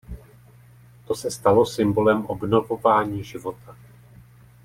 [1.07, 3.75] To se stalo symbolem obnovování života.